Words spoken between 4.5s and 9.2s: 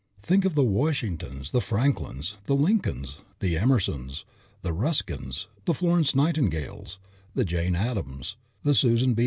the Ruskins, the Florence Nightingales, the Jane Addams, the Susan B.